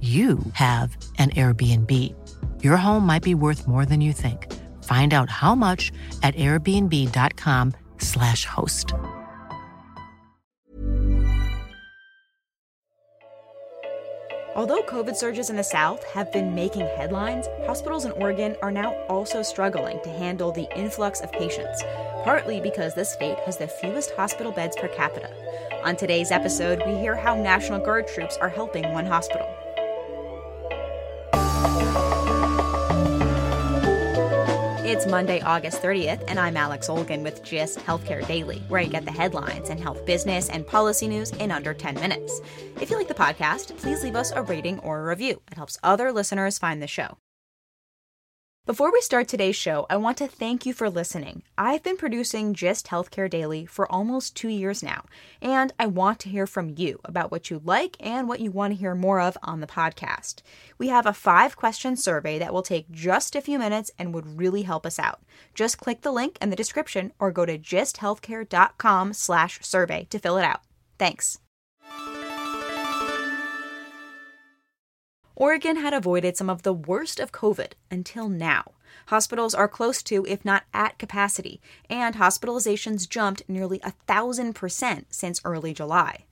you 0.00 0.38
have 0.52 0.96
an 1.18 1.30
Airbnb. 1.30 2.14
Your 2.62 2.76
home 2.76 3.04
might 3.04 3.24
be 3.24 3.34
worth 3.34 3.66
more 3.66 3.84
than 3.84 4.00
you 4.00 4.12
think. 4.12 4.46
Find 4.84 5.12
out 5.12 5.28
how 5.28 5.56
much 5.56 5.90
at 6.22 6.36
airbnb.com/slash 6.36 8.44
host. 8.44 8.94
Although 14.54 14.82
COVID 14.82 15.14
surges 15.14 15.50
in 15.50 15.56
the 15.56 15.64
South 15.64 16.04
have 16.12 16.32
been 16.32 16.54
making 16.54 16.86
headlines, 16.96 17.46
hospitals 17.64 18.04
in 18.04 18.12
Oregon 18.12 18.56
are 18.60 18.72
now 18.72 18.92
also 19.08 19.42
struggling 19.42 20.00
to 20.02 20.10
handle 20.10 20.50
the 20.50 20.68
influx 20.76 21.20
of 21.20 21.30
patients, 21.30 21.84
partly 22.24 22.60
because 22.60 22.94
the 22.94 23.04
state 23.04 23.38
has 23.46 23.56
the 23.56 23.68
fewest 23.68 24.10
hospital 24.16 24.50
beds 24.50 24.76
per 24.76 24.88
capita. 24.88 25.30
On 25.84 25.94
today's 25.94 26.32
episode, 26.32 26.82
we 26.86 26.94
hear 26.94 27.14
how 27.14 27.36
National 27.36 27.78
Guard 27.78 28.08
troops 28.08 28.36
are 28.38 28.48
helping 28.48 28.92
one 28.92 29.06
hospital. 29.06 29.46
Monday, 35.08 35.40
August 35.40 35.80
30th, 35.80 36.22
and 36.28 36.38
I'm 36.38 36.56
Alex 36.56 36.88
Olgin 36.88 37.22
with 37.22 37.42
GIST 37.42 37.78
Healthcare 37.78 38.26
Daily, 38.26 38.58
where 38.68 38.82
you 38.82 38.90
get 38.90 39.06
the 39.06 39.10
headlines 39.10 39.70
and 39.70 39.80
health 39.80 40.04
business 40.04 40.50
and 40.50 40.66
policy 40.66 41.08
news 41.08 41.30
in 41.32 41.50
under 41.50 41.72
10 41.72 41.94
minutes. 41.94 42.40
If 42.80 42.90
you 42.90 42.96
like 42.96 43.08
the 43.08 43.14
podcast, 43.14 43.76
please 43.78 44.04
leave 44.04 44.16
us 44.16 44.32
a 44.32 44.42
rating 44.42 44.78
or 44.80 45.00
a 45.00 45.04
review. 45.04 45.40
It 45.50 45.56
helps 45.56 45.78
other 45.82 46.12
listeners 46.12 46.58
find 46.58 46.82
the 46.82 46.86
show. 46.86 47.16
Before 48.68 48.92
we 48.92 49.00
start 49.00 49.28
today's 49.28 49.56
show, 49.56 49.86
I 49.88 49.96
want 49.96 50.18
to 50.18 50.28
thank 50.28 50.66
you 50.66 50.74
for 50.74 50.90
listening. 50.90 51.42
I've 51.56 51.82
been 51.82 51.96
producing 51.96 52.52
GIST 52.52 52.88
Healthcare 52.88 53.30
Daily 53.30 53.64
for 53.64 53.90
almost 53.90 54.36
two 54.36 54.50
years 54.50 54.82
now, 54.82 55.06
and 55.40 55.72
I 55.78 55.86
want 55.86 56.18
to 56.18 56.28
hear 56.28 56.46
from 56.46 56.74
you 56.76 57.00
about 57.02 57.30
what 57.30 57.48
you 57.48 57.62
like 57.64 57.96
and 57.98 58.28
what 58.28 58.40
you 58.40 58.50
want 58.50 58.74
to 58.74 58.78
hear 58.78 58.94
more 58.94 59.22
of 59.22 59.38
on 59.42 59.60
the 59.60 59.66
podcast. 59.66 60.42
We 60.76 60.88
have 60.88 61.06
a 61.06 61.14
five 61.14 61.56
question 61.56 61.96
survey 61.96 62.38
that 62.40 62.52
will 62.52 62.60
take 62.60 62.90
just 62.90 63.34
a 63.34 63.40
few 63.40 63.58
minutes 63.58 63.90
and 63.98 64.12
would 64.12 64.38
really 64.38 64.64
help 64.64 64.84
us 64.84 64.98
out. 64.98 65.22
Just 65.54 65.78
click 65.78 66.02
the 66.02 66.12
link 66.12 66.36
in 66.42 66.50
the 66.50 66.54
description 66.54 67.14
or 67.18 67.32
go 67.32 67.46
to 67.46 67.56
gisthealthcare.com 67.56 69.14
slash 69.14 69.60
survey 69.62 70.06
to 70.10 70.18
fill 70.18 70.36
it 70.36 70.44
out. 70.44 70.60
Thanks. 70.98 71.38
Oregon 75.40 75.76
had 75.76 75.94
avoided 75.94 76.36
some 76.36 76.50
of 76.50 76.62
the 76.62 76.72
worst 76.72 77.20
of 77.20 77.30
COVID 77.30 77.74
until 77.92 78.28
now. 78.28 78.72
Hospitals 79.06 79.54
are 79.54 79.68
close 79.68 80.02
to, 80.02 80.26
if 80.26 80.44
not 80.44 80.64
at 80.74 80.98
capacity, 80.98 81.60
and 81.88 82.16
hospitalizations 82.16 83.08
jumped 83.08 83.48
nearly 83.48 83.78
a 83.84 83.92
thousand 84.08 84.54
percent 84.54 85.14
since 85.14 85.40
early 85.44 85.72
July. 85.72 86.24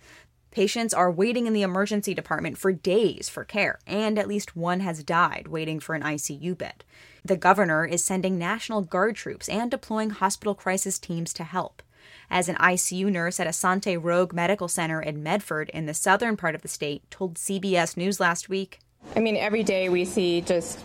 Patients 0.50 0.92
are 0.92 1.08
waiting 1.08 1.46
in 1.46 1.52
the 1.52 1.62
emergency 1.62 2.14
department 2.14 2.58
for 2.58 2.72
days 2.72 3.28
for 3.28 3.44
care, 3.44 3.78
and 3.86 4.18
at 4.18 4.26
least 4.26 4.56
one 4.56 4.80
has 4.80 5.04
died 5.04 5.46
waiting 5.46 5.78
for 5.78 5.94
an 5.94 6.02
ICU 6.02 6.58
bed. 6.58 6.82
The 7.24 7.36
governor 7.36 7.84
is 7.84 8.02
sending 8.02 8.36
National 8.36 8.82
Guard 8.82 9.14
troops 9.14 9.48
and 9.48 9.70
deploying 9.70 10.10
hospital 10.10 10.56
crisis 10.56 10.98
teams 10.98 11.32
to 11.34 11.44
help. 11.44 11.80
As 12.28 12.48
an 12.48 12.56
ICU 12.56 13.12
nurse 13.12 13.38
at 13.38 13.46
Asante 13.46 13.96
Rogue 14.02 14.32
Medical 14.32 14.66
Center 14.66 15.00
in 15.00 15.22
Medford 15.22 15.68
in 15.68 15.86
the 15.86 15.94
southern 15.94 16.36
part 16.36 16.56
of 16.56 16.62
the 16.62 16.68
state 16.68 17.08
told 17.08 17.36
CBS 17.36 17.96
News 17.96 18.18
last 18.18 18.48
week, 18.48 18.80
I 19.14 19.20
mean, 19.20 19.36
every 19.36 19.62
day 19.62 19.88
we 19.88 20.04
see 20.04 20.40
just 20.40 20.78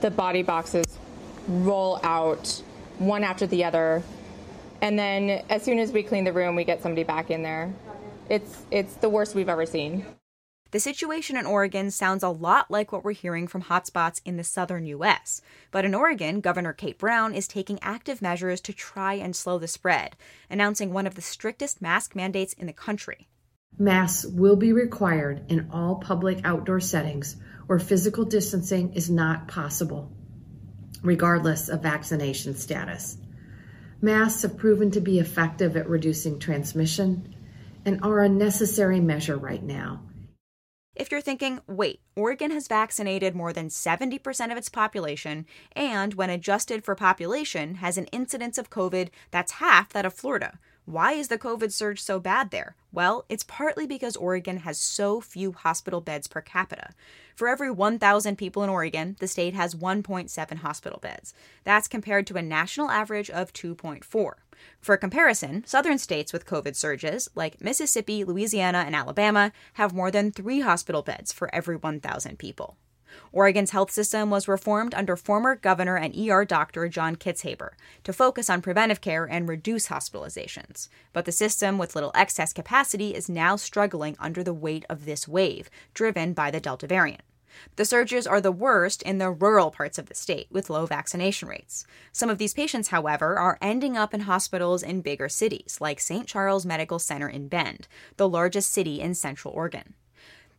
the 0.00 0.10
body 0.10 0.42
boxes 0.42 0.86
roll 1.46 2.00
out 2.02 2.62
one 2.98 3.24
after 3.24 3.46
the 3.46 3.64
other. 3.64 4.02
And 4.80 4.98
then 4.98 5.44
as 5.48 5.62
soon 5.62 5.78
as 5.78 5.92
we 5.92 6.02
clean 6.02 6.24
the 6.24 6.32
room, 6.32 6.54
we 6.54 6.64
get 6.64 6.82
somebody 6.82 7.04
back 7.04 7.30
in 7.30 7.42
there. 7.42 7.72
It's, 8.28 8.62
it's 8.70 8.94
the 8.94 9.08
worst 9.08 9.34
we've 9.34 9.48
ever 9.48 9.66
seen. 9.66 10.04
The 10.70 10.80
situation 10.80 11.38
in 11.38 11.46
Oregon 11.46 11.90
sounds 11.90 12.22
a 12.22 12.28
lot 12.28 12.70
like 12.70 12.92
what 12.92 13.02
we're 13.02 13.12
hearing 13.12 13.48
from 13.48 13.62
hotspots 13.62 14.20
in 14.26 14.36
the 14.36 14.44
southern 14.44 14.84
U.S. 14.84 15.40
But 15.70 15.86
in 15.86 15.94
Oregon, 15.94 16.42
Governor 16.42 16.74
Kate 16.74 16.98
Brown 16.98 17.34
is 17.34 17.48
taking 17.48 17.78
active 17.80 18.20
measures 18.20 18.60
to 18.60 18.74
try 18.74 19.14
and 19.14 19.34
slow 19.34 19.58
the 19.58 19.66
spread, 19.66 20.14
announcing 20.50 20.92
one 20.92 21.06
of 21.06 21.14
the 21.14 21.22
strictest 21.22 21.80
mask 21.80 22.14
mandates 22.14 22.52
in 22.52 22.66
the 22.66 22.74
country. 22.74 23.28
Masks 23.76 24.24
will 24.24 24.56
be 24.56 24.72
required 24.72 25.44
in 25.48 25.68
all 25.72 25.96
public 25.96 26.40
outdoor 26.44 26.80
settings 26.80 27.36
where 27.66 27.78
physical 27.78 28.24
distancing 28.24 28.92
is 28.94 29.10
not 29.10 29.46
possible, 29.46 30.10
regardless 31.02 31.68
of 31.68 31.82
vaccination 31.82 32.54
status. 32.54 33.18
Masks 34.00 34.42
have 34.42 34.56
proven 34.56 34.90
to 34.92 35.00
be 35.00 35.18
effective 35.18 35.76
at 35.76 35.88
reducing 35.88 36.38
transmission 36.38 37.34
and 37.84 38.02
are 38.02 38.20
a 38.20 38.28
necessary 38.28 39.00
measure 39.00 39.36
right 39.36 39.62
now. 39.62 40.02
If 40.96 41.12
you're 41.12 41.20
thinking, 41.20 41.60
wait, 41.68 42.00
Oregon 42.16 42.50
has 42.50 42.66
vaccinated 42.66 43.36
more 43.36 43.52
than 43.52 43.68
70% 43.68 44.50
of 44.50 44.58
its 44.58 44.68
population, 44.68 45.46
and 45.72 46.14
when 46.14 46.28
adjusted 46.28 46.84
for 46.84 46.96
population, 46.96 47.76
has 47.76 47.96
an 47.96 48.06
incidence 48.06 48.58
of 48.58 48.70
COVID 48.70 49.10
that's 49.30 49.52
half 49.52 49.92
that 49.92 50.04
of 50.04 50.12
Florida. 50.12 50.58
Why 50.88 51.12
is 51.12 51.28
the 51.28 51.36
COVID 51.36 51.70
surge 51.70 52.00
so 52.00 52.18
bad 52.18 52.50
there? 52.50 52.74
Well, 52.92 53.26
it's 53.28 53.44
partly 53.44 53.86
because 53.86 54.16
Oregon 54.16 54.60
has 54.60 54.78
so 54.78 55.20
few 55.20 55.52
hospital 55.52 56.00
beds 56.00 56.28
per 56.28 56.40
capita. 56.40 56.94
For 57.36 57.46
every 57.46 57.70
1,000 57.70 58.36
people 58.36 58.62
in 58.62 58.70
Oregon, 58.70 59.14
the 59.20 59.28
state 59.28 59.52
has 59.52 59.74
1.7 59.74 60.56
hospital 60.56 60.98
beds. 60.98 61.34
That's 61.64 61.88
compared 61.88 62.26
to 62.28 62.38
a 62.38 62.42
national 62.42 62.90
average 62.90 63.28
of 63.28 63.52
2.4. 63.52 64.02
For 64.80 64.96
comparison, 64.96 65.62
southern 65.66 65.98
states 65.98 66.32
with 66.32 66.46
COVID 66.46 66.74
surges, 66.74 67.28
like 67.34 67.60
Mississippi, 67.60 68.24
Louisiana, 68.24 68.84
and 68.86 68.96
Alabama, 68.96 69.52
have 69.74 69.92
more 69.92 70.10
than 70.10 70.32
three 70.32 70.60
hospital 70.60 71.02
beds 71.02 71.34
for 71.34 71.54
every 71.54 71.76
1,000 71.76 72.38
people. 72.38 72.78
Oregon's 73.32 73.70
health 73.70 73.90
system 73.90 74.30
was 74.30 74.48
reformed 74.48 74.94
under 74.94 75.16
former 75.16 75.56
governor 75.56 75.96
and 75.96 76.16
ER 76.16 76.44
doctor 76.44 76.88
John 76.88 77.16
Kitzhaber 77.16 77.70
to 78.04 78.12
focus 78.12 78.48
on 78.50 78.62
preventive 78.62 79.00
care 79.00 79.24
and 79.24 79.48
reduce 79.48 79.88
hospitalizations. 79.88 80.88
But 81.12 81.24
the 81.24 81.32
system 81.32 81.78
with 81.78 81.94
little 81.94 82.12
excess 82.14 82.52
capacity 82.52 83.14
is 83.14 83.28
now 83.28 83.56
struggling 83.56 84.16
under 84.18 84.42
the 84.42 84.54
weight 84.54 84.84
of 84.88 85.04
this 85.04 85.28
wave, 85.28 85.70
driven 85.94 86.32
by 86.32 86.50
the 86.50 86.60
Delta 86.60 86.86
variant. 86.86 87.22
The 87.76 87.84
surges 87.84 88.26
are 88.26 88.40
the 88.40 88.52
worst 88.52 89.02
in 89.02 89.18
the 89.18 89.30
rural 89.30 89.70
parts 89.70 89.98
of 89.98 90.06
the 90.06 90.14
state 90.14 90.48
with 90.50 90.70
low 90.70 90.86
vaccination 90.86 91.48
rates. 91.48 91.86
Some 92.12 92.30
of 92.30 92.38
these 92.38 92.54
patients, 92.54 92.88
however, 92.88 93.38
are 93.38 93.58
ending 93.60 93.96
up 93.96 94.14
in 94.14 94.20
hospitals 94.20 94.82
in 94.82 95.00
bigger 95.00 95.28
cities, 95.28 95.78
like 95.80 96.00
St. 96.00 96.26
Charles 96.26 96.66
Medical 96.66 96.98
Center 96.98 97.28
in 97.28 97.48
Bend, 97.48 97.88
the 98.16 98.28
largest 98.28 98.72
city 98.72 99.00
in 99.00 99.14
central 99.14 99.54
Oregon. 99.54 99.94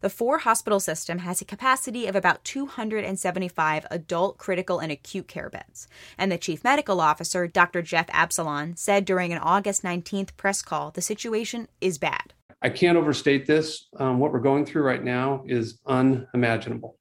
The 0.01 0.09
four 0.09 0.39
hospital 0.39 0.79
system 0.79 1.19
has 1.19 1.41
a 1.41 1.45
capacity 1.45 2.07
of 2.07 2.15
about 2.15 2.45
275 2.45 3.85
adult 3.91 4.37
critical 4.37 4.79
and 4.79 4.93
acute 4.93 5.27
care 5.27 5.49
beds. 5.49 5.89
And 6.17 6.31
the 6.31 6.37
chief 6.37 6.63
medical 6.63 7.01
officer, 7.01 7.47
Dr. 7.47 7.81
Jeff 7.81 8.07
Absalon, 8.13 8.77
said 8.77 9.03
during 9.03 9.33
an 9.33 9.39
August 9.39 9.83
19th 9.83 10.37
press 10.37 10.61
call 10.61 10.91
the 10.91 11.01
situation 11.01 11.67
is 11.81 11.97
bad. 11.97 12.33
I 12.61 12.69
can't 12.69 12.97
overstate 12.97 13.45
this. 13.45 13.87
Um, 13.97 14.19
what 14.19 14.31
we're 14.31 14.39
going 14.39 14.65
through 14.65 14.83
right 14.83 15.03
now 15.03 15.43
is 15.45 15.79
unimaginable. 15.85 16.97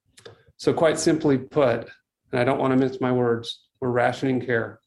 So, 0.57 0.73
quite 0.73 0.99
simply 0.99 1.39
put, 1.39 1.89
and 2.33 2.41
I 2.41 2.45
don't 2.45 2.59
want 2.59 2.73
to 2.73 2.77
mince 2.77 3.01
my 3.01 3.13
words, 3.13 3.61
we're 3.81 3.91
rationing 3.91 4.45
care. 4.45 4.81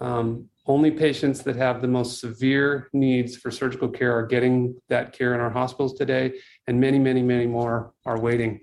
Um, 0.00 0.48
only 0.66 0.90
patients 0.90 1.42
that 1.42 1.56
have 1.56 1.80
the 1.80 1.88
most 1.88 2.20
severe 2.20 2.88
needs 2.92 3.36
for 3.36 3.50
surgical 3.50 3.88
care 3.88 4.16
are 4.16 4.26
getting 4.26 4.74
that 4.88 5.12
care 5.12 5.34
in 5.34 5.40
our 5.40 5.50
hospitals 5.50 5.94
today, 5.94 6.32
and 6.66 6.80
many, 6.80 6.98
many, 6.98 7.22
many 7.22 7.46
more 7.46 7.92
are 8.04 8.20
waiting. 8.20 8.60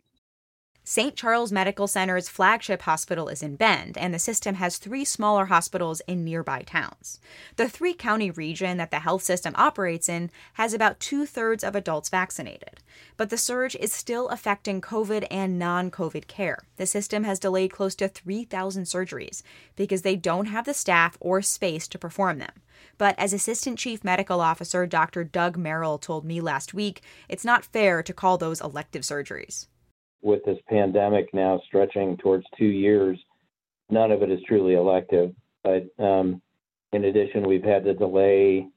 St. 0.86 1.16
Charles 1.16 1.50
Medical 1.50 1.88
Center's 1.88 2.28
flagship 2.28 2.82
hospital 2.82 3.30
is 3.30 3.42
in 3.42 3.56
Bend, 3.56 3.98
and 3.98 4.14
the 4.14 4.20
system 4.20 4.56
has 4.56 4.78
three 4.78 5.06
smaller 5.06 5.46
hospitals 5.46 6.02
in 6.08 6.26
nearby 6.26 6.62
towns. 6.64 7.22
The 7.56 7.70
three 7.70 7.94
county 7.94 8.30
region 8.30 8.80
that 8.80 8.92
the 8.92 9.00
health 9.00 9.24
system 9.24 9.54
operates 9.56 10.10
in 10.10 10.30
has 10.56 10.74
about 10.74 11.00
two 11.00 11.26
thirds 11.26 11.64
of 11.64 11.74
adults 11.74 12.10
vaccinated. 12.10 12.82
But 13.16 13.30
the 13.30 13.38
surge 13.38 13.78
is 13.78 13.94
still 13.94 14.28
affecting 14.28 14.82
COVID 14.82 15.26
and 15.32 15.58
non 15.58 15.90
COVID 15.90 16.28
care. 16.28 16.66
The 16.76 16.86
system 16.86 17.24
has 17.24 17.40
delayed 17.40 17.72
close 17.72 17.96
to 17.96 18.10
3,000 18.10 18.84
surgeries 18.84 19.42
because 19.78 20.02
they 20.02 20.18
don't 20.18 20.48
have 20.48 20.66
the 20.66 20.74
staff 20.74 21.18
or 21.22 21.42
space 21.42 21.88
to 21.88 21.98
perform 21.98 22.40
them. 22.40 22.62
But 22.98 23.18
as 23.18 23.32
Assistant 23.32 23.80
Chief 23.80 24.04
Medical 24.04 24.42
Officer 24.42 24.86
Dr. 24.86 25.24
Doug 25.24 25.56
Merrill 25.56 25.98
told 25.98 26.26
me 26.26 26.42
last 26.42 26.74
week, 26.74 27.02
it's 27.30 27.46
not 27.46 27.64
fair 27.64 28.04
to 28.04 28.14
call 28.14 28.38
those 28.38 28.60
elective 28.60 29.04
surgeries 29.04 29.68
with 30.24 30.44
this 30.46 30.58
pandemic 30.70 31.34
now 31.34 31.62
stretching 31.68 32.18
towards 32.18 32.46
two 32.58 32.66
years, 32.66 33.20
none 33.90 34.12
of 34.12 34.24
it 34.24 34.32
is 34.32 34.40
truly 34.48 34.74
elective. 34.74 35.34
But 35.64 35.88
um, 36.04 36.42
in 36.94 37.06
addition, 37.06 37.48
we've 37.48 37.64
had 37.64 37.84
to 37.84 37.94
delay 37.94 38.68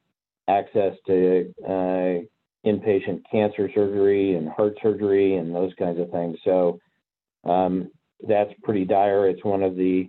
access 0.48 0.94
to 1.06 1.54
uh, 1.64 2.68
inpatient 2.68 3.22
cancer 3.30 3.70
surgery 3.74 4.34
and 4.34 4.48
heart 4.48 4.76
surgery 4.82 5.36
and 5.36 5.54
those 5.54 5.72
kinds 5.78 6.00
of 6.00 6.10
things. 6.10 6.36
So 6.44 6.80
um, 7.44 7.90
that's 8.26 8.52
pretty 8.62 8.84
dire. 8.84 9.28
It's 9.28 9.44
one 9.44 9.62
of 9.62 9.76
the 9.76 10.08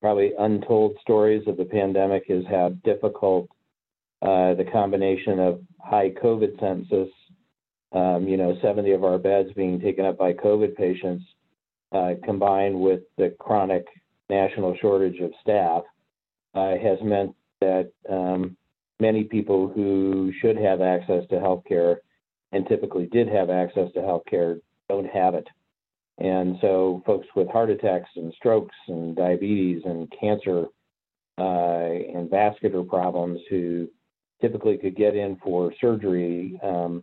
probably 0.00 0.32
untold 0.38 0.96
stories 1.00 1.42
of 1.46 1.56
the 1.56 1.64
pandemic 1.64 2.24
is 2.28 2.44
how 2.50 2.70
difficult 2.84 3.48
uh, 4.22 4.54
the 4.54 4.64
combination 4.72 5.38
of 5.38 5.60
high 5.80 6.10
COVID 6.10 6.58
census 6.60 7.12
um, 7.92 8.26
you 8.26 8.36
know, 8.36 8.56
70 8.62 8.92
of 8.92 9.04
our 9.04 9.18
beds 9.18 9.50
being 9.54 9.80
taken 9.80 10.04
up 10.04 10.18
by 10.18 10.32
COVID 10.32 10.74
patients, 10.76 11.24
uh, 11.92 12.12
combined 12.24 12.78
with 12.78 13.00
the 13.18 13.34
chronic 13.38 13.86
national 14.30 14.76
shortage 14.80 15.20
of 15.20 15.30
staff, 15.40 15.82
uh, 16.54 16.76
has 16.82 16.98
meant 17.02 17.34
that 17.60 17.90
um, 18.08 18.56
many 19.00 19.24
people 19.24 19.68
who 19.68 20.32
should 20.40 20.56
have 20.56 20.80
access 20.80 21.24
to 21.28 21.40
health 21.40 21.62
care 21.68 22.00
and 22.52 22.66
typically 22.66 23.06
did 23.06 23.28
have 23.28 23.50
access 23.50 23.90
to 23.94 24.00
health 24.00 24.22
care 24.28 24.58
don't 24.88 25.06
have 25.06 25.34
it. 25.34 25.46
And 26.18 26.56
so, 26.60 27.02
folks 27.06 27.26
with 27.34 27.48
heart 27.48 27.70
attacks 27.70 28.10
and 28.16 28.32
strokes 28.34 28.74
and 28.88 29.16
diabetes 29.16 29.82
and 29.84 30.12
cancer 30.18 30.66
uh, 31.38 31.88
and 32.14 32.30
vascular 32.30 32.82
problems 32.82 33.40
who 33.48 33.88
typically 34.40 34.76
could 34.76 34.94
get 34.94 35.16
in 35.16 35.36
for 35.42 35.72
surgery 35.80 36.60
um, 36.62 37.02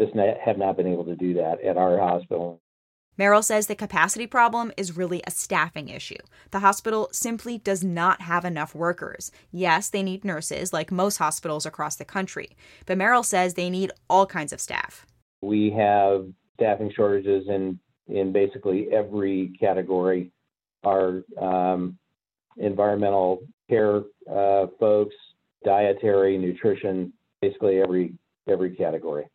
just 0.00 0.14
have 0.14 0.58
not 0.58 0.76
been 0.76 0.86
able 0.86 1.04
to 1.04 1.16
do 1.16 1.34
that 1.34 1.60
at 1.62 1.76
our 1.76 1.98
hospital. 1.98 2.60
Merrill 3.16 3.42
says 3.42 3.66
the 3.66 3.74
capacity 3.74 4.28
problem 4.28 4.70
is 4.76 4.96
really 4.96 5.20
a 5.26 5.32
staffing 5.32 5.88
issue. 5.88 6.18
The 6.52 6.60
hospital 6.60 7.08
simply 7.10 7.58
does 7.58 7.82
not 7.82 8.20
have 8.22 8.44
enough 8.44 8.76
workers. 8.76 9.32
Yes, 9.50 9.90
they 9.90 10.04
need 10.04 10.24
nurses, 10.24 10.72
like 10.72 10.92
most 10.92 11.16
hospitals 11.16 11.66
across 11.66 11.96
the 11.96 12.04
country, 12.04 12.56
but 12.86 12.96
Merrill 12.96 13.24
says 13.24 13.54
they 13.54 13.70
need 13.70 13.90
all 14.08 14.24
kinds 14.24 14.52
of 14.52 14.60
staff. 14.60 15.04
We 15.42 15.70
have 15.70 16.28
staffing 16.54 16.92
shortages 16.94 17.48
in, 17.48 17.80
in 18.06 18.32
basically 18.32 18.86
every 18.92 19.52
category. 19.58 20.30
Our 20.84 21.24
um, 21.40 21.98
environmental 22.56 23.40
care 23.68 24.02
uh, 24.30 24.66
folks, 24.78 25.16
dietary, 25.64 26.38
nutrition, 26.38 27.12
basically 27.42 27.80
every 27.80 28.14
every 28.48 28.76
category. 28.76 29.26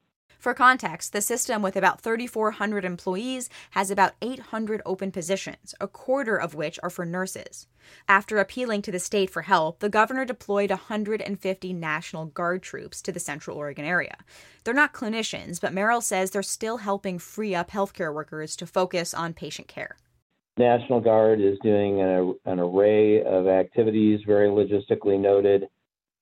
For 0.43 0.53
context, 0.53 1.13
the 1.13 1.21
system 1.21 1.61
with 1.61 1.77
about 1.77 2.01
3,400 2.01 2.83
employees 2.83 3.49
has 3.69 3.89
about 3.89 4.11
800 4.21 4.81
open 4.85 5.09
positions, 5.09 5.73
a 5.79 5.87
quarter 5.87 6.35
of 6.35 6.53
which 6.53 6.77
are 6.83 6.89
for 6.89 7.05
nurses. 7.05 7.65
After 8.09 8.37
appealing 8.37 8.81
to 8.81 8.91
the 8.91 8.99
state 8.99 9.29
for 9.29 9.43
help, 9.43 9.79
the 9.79 9.87
governor 9.87 10.25
deployed 10.25 10.69
150 10.69 11.71
National 11.71 12.25
Guard 12.25 12.61
troops 12.61 13.01
to 13.03 13.13
the 13.13 13.21
Central 13.21 13.55
Oregon 13.55 13.85
area. 13.85 14.17
They're 14.65 14.73
not 14.73 14.91
clinicians, 14.93 15.61
but 15.61 15.71
Merrill 15.71 16.01
says 16.01 16.31
they're 16.31 16.43
still 16.43 16.75
helping 16.75 17.19
free 17.19 17.55
up 17.55 17.71
healthcare 17.71 18.13
workers 18.13 18.57
to 18.57 18.67
focus 18.67 19.13
on 19.13 19.33
patient 19.33 19.69
care. 19.69 19.95
National 20.57 20.99
Guard 20.99 21.39
is 21.39 21.57
doing 21.63 22.01
an, 22.01 22.35
an 22.43 22.59
array 22.59 23.23
of 23.23 23.47
activities, 23.47 24.19
very 24.27 24.49
logistically 24.49 25.17
noted. 25.17 25.69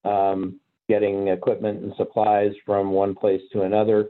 Um, 0.05 0.59
getting 0.91 1.29
equipment 1.29 1.81
and 1.81 1.93
supplies 1.95 2.51
from 2.65 2.91
one 2.91 3.13
place 3.15 3.41
to 3.53 3.61
another, 3.61 4.09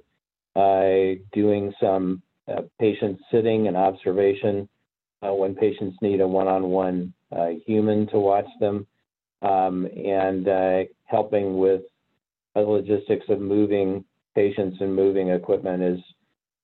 uh, 0.56 1.14
doing 1.32 1.72
some 1.80 2.24
uh, 2.48 2.62
patient 2.80 3.20
sitting 3.32 3.68
and 3.68 3.78
observation 3.78 4.68
uh, 5.22 5.32
when 5.32 5.54
patients 5.54 5.96
need 6.02 6.22
a 6.22 6.28
one-on-one 6.28 7.14
human 7.68 8.08
to 8.08 8.18
watch 8.20 8.50
them, 8.60 8.88
um, 9.44 9.88
and 9.96 10.48
helping 11.06 11.58
with 11.58 11.84
the 12.56 12.62
logistics 12.62 13.28
of 13.30 13.40
moving 13.40 14.04
patients 14.34 14.78
and 14.82 14.96
moving 14.96 15.30
equipment 15.30 15.84
is 15.84 16.00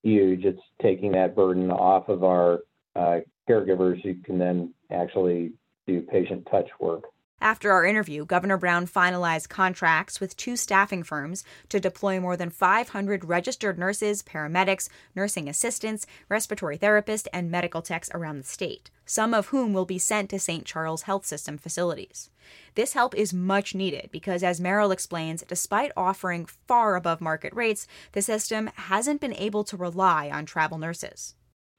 huge. 0.01 0.45
It's 0.45 0.67
taking 0.81 1.11
that 1.11 1.35
burden 1.35 1.69
off 1.69 2.09
of 2.09 2.23
our 2.23 2.61
uh, 2.95 3.19
caregivers 3.47 4.01
who 4.03 4.15
can 4.25 4.39
then 4.39 4.73
actually 4.91 5.51
do 5.85 6.01
patient 6.01 6.47
touch 6.49 6.69
work. 6.79 7.03
After 7.39 7.71
our 7.71 7.85
interview, 7.85 8.25
Governor 8.25 8.57
Brown 8.57 8.87
finalized 8.87 9.47
contracts 9.47 10.19
with 10.19 10.35
two 10.35 10.57
staffing 10.57 11.03
firms 11.03 11.43
to 11.69 11.79
deploy 11.79 12.19
more 12.19 12.35
than 12.35 12.49
500 12.49 13.25
registered 13.25 13.77
nurses, 13.77 14.23
paramedics, 14.23 14.89
nursing 15.13 15.47
assistants, 15.47 16.07
respiratory 16.29 16.79
therapists, 16.79 17.27
and 17.31 17.51
medical 17.51 17.83
techs 17.83 18.09
around 18.11 18.39
the 18.39 18.43
state, 18.43 18.89
some 19.05 19.35
of 19.35 19.49
whom 19.49 19.71
will 19.71 19.85
be 19.85 19.99
sent 19.99 20.31
to 20.31 20.39
St. 20.39 20.65
Charles 20.65 21.03
Health 21.03 21.27
System 21.27 21.59
facilities. 21.59 22.31
This 22.73 22.93
help 22.93 23.13
is 23.13 23.33
much 23.33 23.75
needed 23.75 24.09
because, 24.11 24.41
as 24.41 24.59
Merrill 24.59 24.91
explains, 24.91 25.43
despite 25.47 25.91
offering 25.95 26.47
far 26.47 26.95
above 26.95 27.21
market 27.21 27.53
rates, 27.53 27.87
the 28.13 28.21
system 28.23 28.71
hasn't 28.75 29.21
been 29.21 29.35
able 29.35 29.63
to 29.65 29.77
rely 29.77 30.31
on 30.31 30.47
travel 30.47 30.79
nurses 30.79 31.35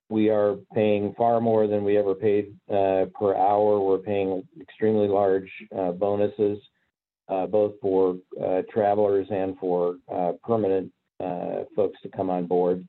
we 0.09 0.31
are 0.31 0.57
paying 0.75 1.15
far 1.17 1.41
more 1.41 1.67
than 1.67 1.85
we 1.85 1.99
ever 1.99 2.15
paid 2.15 2.55
uh, 2.71 3.07
per 3.19 3.35
hour. 3.37 3.81
We're 3.81 3.99
paying 3.99 4.43
extremely 4.61 5.07
large 5.09 5.51
uh, 5.77 5.93
bonuses, 5.93 6.59
uh, 7.29 7.47
both 7.47 7.75
for 7.83 8.17
uh, 8.43 8.63
travelers 8.73 9.27
and 9.31 9.57
for 9.59 9.97
uh, 10.13 10.33
permanent 10.43 10.91
uh, 11.21 11.65
folks 11.77 12.01
to 12.03 12.09
come 12.09 12.31
on 12.31 12.47
board. 12.47 12.87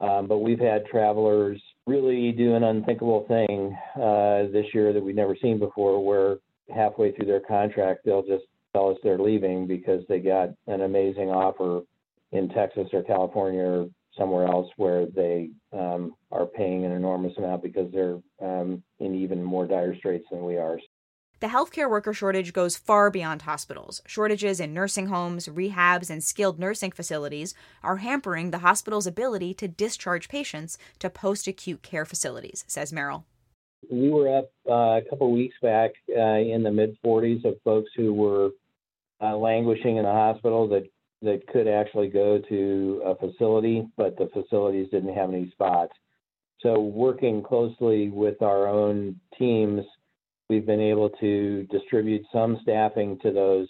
Um, 0.00 0.26
but 0.26 0.38
we've 0.38 0.58
had 0.58 0.86
travelers 0.86 1.60
really 1.86 2.32
do 2.32 2.54
an 2.54 2.64
unthinkable 2.64 3.26
thing 3.28 3.76
this 4.52 4.66
year 4.74 4.92
that 4.92 5.02
we've 5.02 5.14
never 5.14 5.36
seen 5.40 5.58
before, 5.58 6.04
where 6.04 6.38
halfway 6.74 7.12
through 7.12 7.26
their 7.26 7.40
contract, 7.40 8.00
they'll 8.04 8.26
just 8.26 8.44
tell 8.72 8.90
us 8.90 8.96
they're 9.02 9.18
leaving 9.18 9.66
because 9.66 10.02
they 10.08 10.18
got 10.18 10.50
an 10.66 10.82
amazing 10.82 11.30
offer 11.30 11.82
in 12.32 12.48
Texas 12.48 12.88
or 12.92 13.02
California 13.02 13.62
or 13.62 13.86
somewhere 14.16 14.46
else 14.46 14.70
where 14.76 15.06
they 15.06 15.50
um, 15.72 16.14
are 16.30 16.46
paying 16.46 16.84
an 16.84 16.92
enormous 16.92 17.36
amount 17.36 17.62
because 17.62 17.90
they're 17.92 18.18
um, 18.40 18.82
in 19.00 19.14
even 19.14 19.42
more 19.42 19.66
dire 19.66 19.96
straits 19.96 20.26
than 20.30 20.44
we 20.44 20.56
are. 20.56 20.78
The 21.40 21.48
healthcare 21.48 21.90
worker 21.90 22.14
shortage 22.14 22.52
goes 22.52 22.76
far 22.76 23.10
beyond 23.10 23.42
hospitals. 23.42 24.00
Shortages 24.06 24.60
in 24.60 24.72
nursing 24.72 25.08
homes, 25.08 25.46
rehabs, 25.46 26.08
and 26.08 26.22
skilled 26.22 26.58
nursing 26.58 26.92
facilities 26.92 27.54
are 27.82 27.96
hampering 27.96 28.50
the 28.50 28.58
hospital's 28.58 29.06
ability 29.06 29.52
to 29.54 29.68
discharge 29.68 30.28
patients 30.28 30.78
to 31.00 31.10
post 31.10 31.46
acute 31.46 31.82
care 31.82 32.06
facilities, 32.06 32.64
says 32.66 32.92
Merrill. 32.92 33.26
We 33.90 34.10
were 34.10 34.38
up 34.38 34.50
uh, 34.66 34.72
a 34.72 35.02
couple 35.10 35.30
weeks 35.32 35.56
back 35.60 35.90
uh, 36.16 36.38
in 36.38 36.62
the 36.62 36.70
mid 36.70 36.96
40s 37.04 37.44
of 37.44 37.60
folks 37.62 37.90
who 37.94 38.14
were 38.14 38.50
uh, 39.20 39.36
languishing 39.36 39.96
in 39.96 40.04
the 40.04 40.12
hospital 40.12 40.66
that 40.68 40.84
that 41.24 41.46
could 41.48 41.66
actually 41.66 42.08
go 42.08 42.38
to 42.48 43.02
a 43.04 43.14
facility, 43.16 43.86
but 43.96 44.16
the 44.16 44.28
facilities 44.32 44.88
didn't 44.90 45.14
have 45.14 45.30
any 45.30 45.50
spots. 45.50 45.92
So, 46.60 46.80
working 46.80 47.42
closely 47.42 48.10
with 48.10 48.40
our 48.42 48.68
own 48.68 49.20
teams, 49.38 49.84
we've 50.48 50.66
been 50.66 50.80
able 50.80 51.10
to 51.20 51.64
distribute 51.70 52.24
some 52.32 52.58
staffing 52.62 53.18
to 53.22 53.32
those 53.32 53.68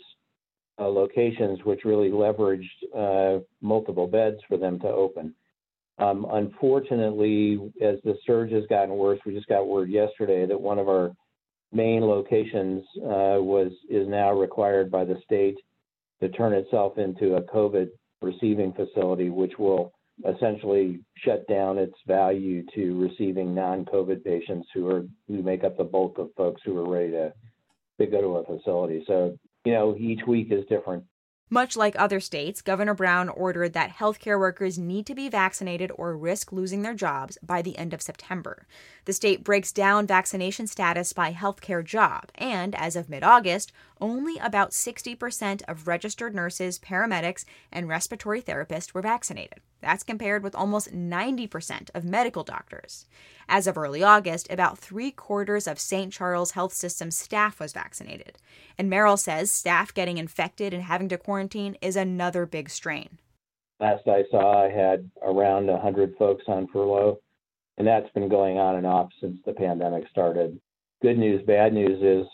uh, 0.78 0.88
locations, 0.88 1.60
which 1.64 1.84
really 1.84 2.10
leveraged 2.10 2.64
uh, 2.94 3.40
multiple 3.60 4.06
beds 4.06 4.38
for 4.48 4.56
them 4.56 4.78
to 4.80 4.88
open. 4.88 5.34
Um, 5.98 6.26
unfortunately, 6.32 7.72
as 7.80 7.96
the 8.04 8.16
surge 8.26 8.50
has 8.50 8.64
gotten 8.68 8.96
worse, 8.96 9.20
we 9.24 9.34
just 9.34 9.46
got 9.46 9.68
word 9.68 9.90
yesterday 9.90 10.44
that 10.46 10.60
one 10.60 10.78
of 10.78 10.88
our 10.88 11.12
main 11.72 12.02
locations 12.02 12.82
uh, 12.98 13.38
was 13.38 13.70
is 13.88 14.08
now 14.08 14.32
required 14.32 14.90
by 14.90 15.04
the 15.04 15.16
state 15.24 15.56
to 16.20 16.28
turn 16.30 16.52
itself 16.52 16.98
into 16.98 17.36
a 17.36 17.42
COVID 17.42 17.88
receiving 18.22 18.72
facility, 18.72 19.30
which 19.30 19.58
will 19.58 19.92
essentially 20.28 21.00
shut 21.16 21.46
down 21.48 21.76
its 21.76 21.94
value 22.06 22.64
to 22.74 23.00
receiving 23.00 23.54
non-COVID 23.54 24.24
patients 24.24 24.68
who 24.72 24.88
are 24.88 25.04
who 25.26 25.42
make 25.42 25.64
up 25.64 25.76
the 25.76 25.84
bulk 25.84 26.18
of 26.18 26.30
folks 26.36 26.62
who 26.64 26.76
are 26.78 26.88
ready 26.88 27.10
to 27.10 27.32
to 28.00 28.06
go 28.06 28.20
to 28.20 28.36
a 28.36 28.58
facility. 28.58 29.04
So 29.06 29.36
you 29.64 29.72
know, 29.72 29.96
each 29.98 30.20
week 30.26 30.48
is 30.50 30.64
different. 30.68 31.04
Much 31.50 31.76
like 31.76 31.94
other 31.98 32.20
states, 32.20 32.62
Governor 32.62 32.94
Brown 32.94 33.28
ordered 33.28 33.74
that 33.74 33.96
healthcare 33.96 34.38
workers 34.38 34.78
need 34.78 35.06
to 35.06 35.14
be 35.14 35.28
vaccinated 35.28 35.92
or 35.94 36.16
risk 36.16 36.52
losing 36.52 36.80
their 36.82 36.94
jobs 36.94 37.36
by 37.42 37.60
the 37.60 37.76
end 37.76 37.92
of 37.92 38.00
September. 38.00 38.66
The 39.04 39.12
state 39.12 39.44
breaks 39.44 39.70
down 39.70 40.06
vaccination 40.06 40.66
status 40.66 41.12
by 41.12 41.32
healthcare 41.34 41.84
job, 41.84 42.30
and 42.34 42.74
as 42.74 42.96
of 42.96 43.10
mid 43.10 43.22
August, 43.22 43.72
only 44.00 44.38
about 44.38 44.70
60% 44.70 45.62
of 45.68 45.86
registered 45.86 46.34
nurses, 46.34 46.78
paramedics, 46.78 47.44
and 47.72 47.88
respiratory 47.88 48.42
therapists 48.42 48.94
were 48.94 49.02
vaccinated. 49.02 49.60
That's 49.80 50.02
compared 50.02 50.42
with 50.42 50.54
almost 50.54 50.94
90% 50.94 51.90
of 51.94 52.04
medical 52.04 52.42
doctors. 52.42 53.06
As 53.48 53.66
of 53.66 53.76
early 53.76 54.02
August, 54.02 54.50
about 54.50 54.78
three 54.78 55.10
quarters 55.10 55.66
of 55.66 55.78
St. 55.78 56.12
Charles 56.12 56.52
Health 56.52 56.72
System 56.72 57.10
staff 57.10 57.60
was 57.60 57.72
vaccinated. 57.72 58.38
And 58.78 58.88
Merrill 58.88 59.16
says 59.16 59.50
staff 59.50 59.92
getting 59.92 60.18
infected 60.18 60.72
and 60.72 60.84
having 60.84 61.08
to 61.10 61.18
quarantine 61.18 61.76
is 61.82 61.96
another 61.96 62.46
big 62.46 62.70
strain. 62.70 63.18
Last 63.80 64.06
I 64.08 64.24
saw, 64.30 64.64
I 64.64 64.70
had 64.70 65.10
around 65.22 65.66
100 65.66 66.14
folks 66.18 66.44
on 66.48 66.68
furlough, 66.68 67.18
and 67.76 67.86
that's 67.86 68.10
been 68.14 68.28
going 68.28 68.58
on 68.58 68.76
and 68.76 68.86
off 68.86 69.10
since 69.20 69.38
the 69.44 69.52
pandemic 69.52 70.04
started. 70.08 70.58
Good 71.02 71.18
news, 71.18 71.44
bad 71.44 71.74
news 71.74 72.00
is 72.02 72.26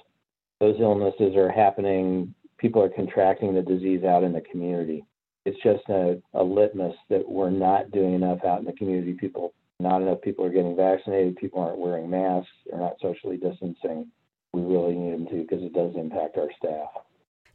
those 0.61 0.77
illnesses 0.81 1.35
are 1.37 1.51
happening. 1.51 2.35
People 2.59 2.83
are 2.83 2.91
contracting 2.91 3.55
the 3.55 3.63
disease 3.63 4.05
out 4.05 4.23
in 4.23 4.33
the 4.33 4.43
community 4.43 5.05
it's 5.47 5.63
just 5.63 5.89
a, 5.89 6.21
a 6.35 6.43
litmus 6.43 6.95
that 7.09 7.27
we're 7.29 7.51
not 7.51 7.91
doing 7.91 8.15
enough 8.15 8.45
out 8.45 8.61
in 8.61 8.67
the 8.67 8.73
community. 8.73 9.15
People, 9.15 9.55
not 9.79 10.03
enough 10.03 10.21
people 10.21 10.45
are 10.45 10.51
getting 10.51 10.77
vaccinated. 10.77 11.37
People 11.37 11.63
aren't 11.63 11.79
wearing 11.79 12.11
masks. 12.11 12.51
They're 12.67 12.79
not 12.79 12.97
socially 13.01 13.37
distancing. 13.37 14.11
We 14.53 14.63
really 14.63 14.95
need 14.95 15.15
them 15.15 15.27
to 15.29 15.43
because 15.43 15.65
it 15.65 15.73
does 15.73 15.95
impact 15.97 16.37
our 16.37 16.49
staff. 16.59 16.89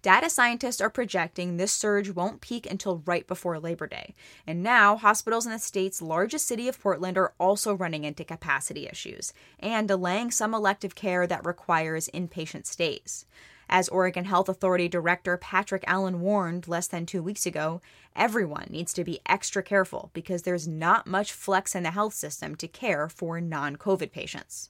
Data 0.06 0.30
scientists 0.30 0.82
are 0.82 0.90
projecting 0.92 1.58
this 1.58 1.74
surge 1.74 2.12
won't 2.12 2.40
peak 2.40 2.70
until 2.70 3.02
right 3.08 3.26
before 3.26 3.58
Labor 3.58 3.88
Day. 3.88 4.14
And 4.46 4.62
now, 4.62 4.98
hospitals 4.98 5.48
in 5.48 5.52
the 5.52 5.58
state's 5.58 6.00
largest 6.00 6.46
city 6.46 6.68
of 6.68 6.80
Portland 6.80 7.18
are 7.18 7.34
also 7.40 7.74
running 7.74 8.04
into 8.04 8.24
capacity 8.24 8.86
issues 8.86 9.34
and 9.60 9.88
delaying 9.88 10.30
some 10.30 10.54
elective 10.54 10.94
care 10.94 11.26
that 11.26 11.44
requires 11.44 12.08
inpatient 12.14 12.68
stays. 12.68 13.26
As 13.68 13.90
Oregon 13.90 14.26
Health 14.26 14.48
Authority 14.48 14.88
Director 14.88 15.38
Patrick 15.38 15.84
Allen 15.88 16.22
warned 16.22 16.68
less 16.68 16.86
than 16.86 17.08
two 17.08 17.24
weeks 17.24 17.48
ago, 17.48 17.82
everyone 18.16 18.68
needs 18.70 18.94
to 18.94 19.04
be 19.04 19.22
extra 19.26 19.64
careful 19.64 20.12
because 20.14 20.44
there's 20.44 20.68
not 20.68 21.08
much 21.08 21.34
flex 21.34 21.74
in 21.74 21.82
the 21.82 21.90
health 21.90 22.14
system 22.14 22.54
to 22.58 22.68
care 22.68 23.10
for 23.10 23.42
non 23.42 23.76
COVID 23.76 24.12
patients. 24.12 24.70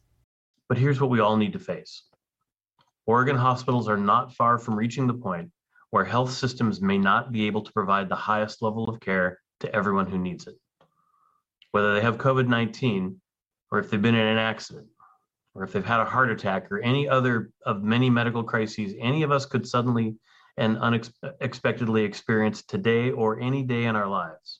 But 0.70 0.78
here's 0.78 1.02
what 1.02 1.10
we 1.10 1.20
all 1.20 1.36
need 1.36 1.52
to 1.52 1.60
face 1.60 2.04
Oregon 3.08 3.36
hospitals 3.36 3.88
are 3.88 3.98
not 3.98 4.34
far 4.34 4.58
from 4.58 4.76
reaching 4.76 5.06
the 5.06 5.14
point 5.14 5.52
where 5.92 6.04
health 6.04 6.32
systems 6.32 6.82
may 6.82 6.98
not 6.98 7.32
be 7.32 7.46
able 7.48 7.62
to 7.62 7.72
provide 7.72 8.10
the 8.10 8.16
highest 8.16 8.62
level 8.62 8.90
of 8.90 9.00
care 9.00 9.40
to 9.60 9.74
everyone 9.74 10.08
who 10.08 10.18
needs 10.18 10.48
it. 10.48 10.56
Whether 11.72 11.94
they 11.94 12.02
have 12.02 12.18
COVID 12.18 12.48
19 12.48 13.22
or 13.72 13.80
if 13.80 13.90
they've 13.90 14.02
been 14.02 14.16
in 14.16 14.28
an 14.28 14.38
accident 14.38 14.88
or 15.54 15.64
if 15.64 15.72
they've 15.72 15.86
had 15.86 16.02
a 16.02 16.06
heart 16.06 16.32
attack 16.32 16.72
or 16.72 16.80
any 16.80 17.08
other 17.08 17.52
of 17.66 17.84
many 17.84 18.10
medical 18.10 18.44
crises 18.44 18.94
any 19.00 19.24
of 19.24 19.32
us 19.32 19.46
could 19.46 19.68
suddenly 19.68 20.16
and 20.58 20.78
unexpectedly 20.78 22.04
experience 22.04 22.64
today 22.64 23.12
or 23.12 23.40
any 23.40 23.62
day 23.62 23.86
in 23.86 23.96
our 23.96 24.08
lives. 24.08 24.60